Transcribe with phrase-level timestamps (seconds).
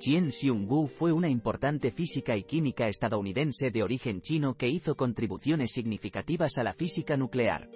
[0.00, 5.72] Chien Xiong-gu fue una importante física y química estadounidense de origen chino que hizo contribuciones
[5.72, 7.68] significativas a la física nuclear.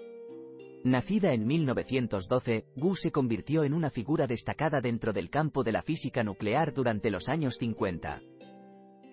[0.84, 5.82] Nacida en 1912, Gu se convirtió en una figura destacada dentro del campo de la
[5.82, 8.22] física nuclear durante los años 50.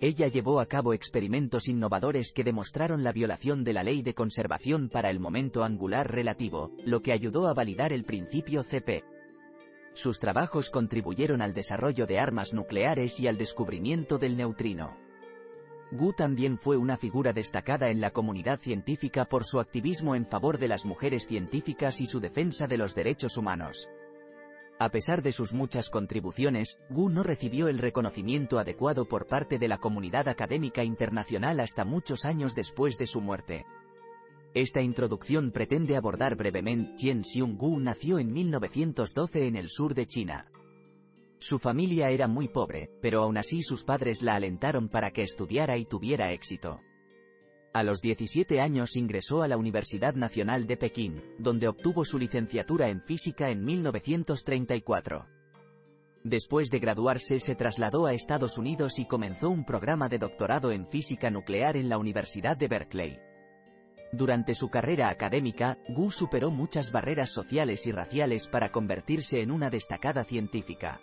[0.00, 4.88] Ella llevó a cabo experimentos innovadores que demostraron la violación de la ley de conservación
[4.88, 9.04] para el momento angular relativo, lo que ayudó a validar el principio CP.
[9.94, 14.96] Sus trabajos contribuyeron al desarrollo de armas nucleares y al descubrimiento del neutrino.
[15.90, 20.58] Gu también fue una figura destacada en la comunidad científica por su activismo en favor
[20.58, 23.90] de las mujeres científicas y su defensa de los derechos humanos.
[24.78, 29.68] A pesar de sus muchas contribuciones, Gu no recibió el reconocimiento adecuado por parte de
[29.68, 33.66] la comunidad académica internacional hasta muchos años después de su muerte.
[34.54, 40.52] Esta introducción pretende abordar brevemente Chien Xiong-gu nació en 1912 en el sur de China.
[41.38, 45.78] Su familia era muy pobre, pero aún así sus padres la alentaron para que estudiara
[45.78, 46.80] y tuviera éxito.
[47.72, 52.90] A los 17 años ingresó a la Universidad Nacional de Pekín, donde obtuvo su licenciatura
[52.90, 55.26] en física en 1934.
[56.24, 60.86] Después de graduarse se trasladó a Estados Unidos y comenzó un programa de doctorado en
[60.86, 63.31] física nuclear en la Universidad de Berkeley.
[64.12, 69.70] Durante su carrera académica, Gu superó muchas barreras sociales y raciales para convertirse en una
[69.70, 71.00] destacada científica.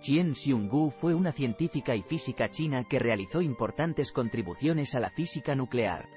[0.00, 5.54] Chien Xiong-gu fue una científica y física china que realizó importantes contribuciones a la física
[5.54, 6.08] nuclear.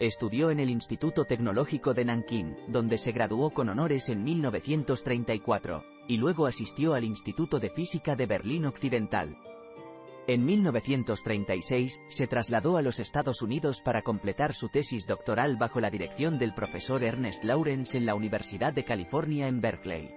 [0.00, 6.16] Estudió en el Instituto Tecnológico de Nankín, donde se graduó con honores en 1934, y
[6.16, 9.36] luego asistió al Instituto de Física de Berlín Occidental.
[10.28, 15.90] En 1936, se trasladó a los Estados Unidos para completar su tesis doctoral bajo la
[15.90, 20.14] dirección del profesor Ernest Lawrence en la Universidad de California en Berkeley.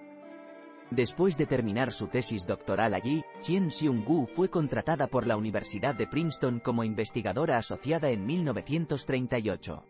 [0.92, 6.06] Después de terminar su tesis doctoral allí, Chien Xiong-gu fue contratada por la Universidad de
[6.06, 9.84] Princeton como investigadora asociada en 1938.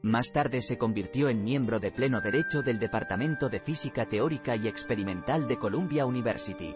[0.00, 4.68] Más tarde se convirtió en miembro de pleno derecho del Departamento de Física Teórica y
[4.68, 6.74] Experimental de Columbia University.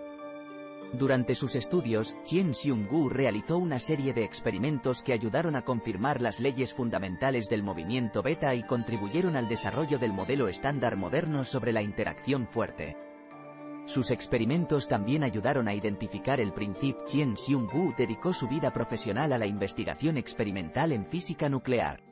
[0.92, 6.38] Durante sus estudios, Chien Xiong-gu realizó una serie de experimentos que ayudaron a confirmar las
[6.38, 11.80] leyes fundamentales del movimiento beta y contribuyeron al desarrollo del modelo estándar moderno sobre la
[11.80, 12.98] interacción fuerte.
[13.86, 19.38] Sus experimentos también ayudaron a identificar el principio Chien Xiong-gu dedicó su vida profesional a
[19.38, 22.02] la investigación experimental en física nuclear.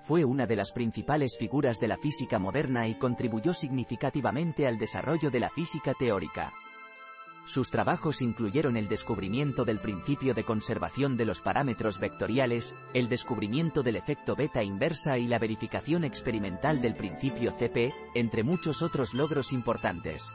[0.00, 5.30] Fue una de las principales figuras de la física moderna y contribuyó significativamente al desarrollo
[5.30, 6.50] de la física teórica.
[7.46, 13.82] Sus trabajos incluyeron el descubrimiento del principio de conservación de los parámetros vectoriales, el descubrimiento
[13.82, 19.52] del efecto beta inversa y la verificación experimental del principio CP, entre muchos otros logros
[19.52, 20.32] importantes.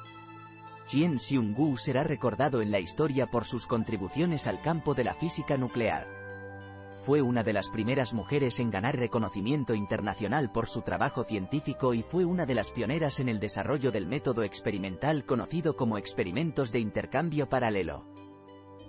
[0.85, 5.57] Chien Xiong-gu será recordado en la historia por sus contribuciones al campo de la física
[5.57, 6.14] nuclear.
[7.05, 12.01] Fue una de las primeras mujeres en ganar reconocimiento internacional por su trabajo científico y
[12.01, 16.79] fue una de las pioneras en el desarrollo del método experimental conocido como experimentos de
[16.79, 18.07] intercambio paralelo.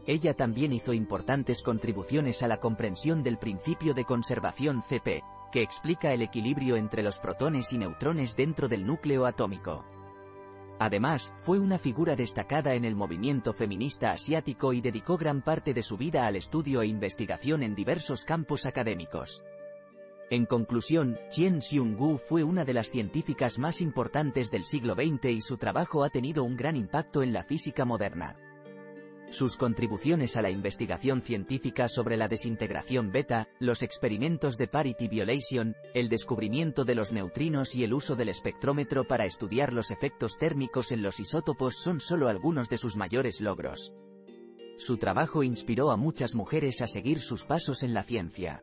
[0.06, 5.22] Ella también hizo importantes contribuciones a la comprensión del principio de conservación CP,
[5.53, 9.84] que explica el equilibrio entre los protones y neutrones dentro del núcleo atómico.
[10.78, 15.82] Además, fue una figura destacada en el movimiento feminista asiático y dedicó gran parte de
[15.82, 19.42] su vida al estudio e investigación en diversos campos académicos.
[20.28, 25.40] En conclusión, Chien Xiong-gu fue una de las científicas más importantes del siglo XX y
[25.40, 28.36] su trabajo ha tenido un gran impacto en la física moderna.
[29.30, 35.74] Sus contribuciones a la investigación científica sobre la desintegración beta, los experimentos de parity violation,
[35.94, 40.92] el descubrimiento de los neutrinos y el uso del espectrómetro para estudiar los efectos térmicos
[40.92, 43.94] en los isótopos son solo algunos de sus mayores logros.
[44.78, 48.62] Su trabajo inspiró a muchas mujeres a seguir sus pasos en la ciencia.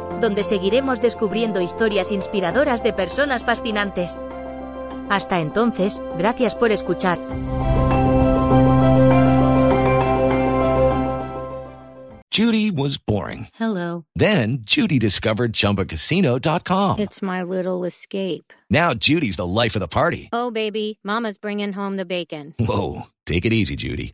[0.21, 4.21] donde seguiremos descubriendo historias inspiradoras de personas fascinantes.
[5.09, 7.19] Hasta entonces, gracias por escuchar.
[12.31, 13.49] Judy was boring.
[13.55, 14.05] Hello.
[14.15, 16.99] Then Judy discovered ChumbaCasino.com.
[16.99, 18.53] It's my little escape.
[18.69, 20.29] Now Judy's the life of the party.
[20.31, 22.55] Oh, baby, Mama's bringing home the bacon.
[22.57, 24.13] Whoa, take it easy, Judy.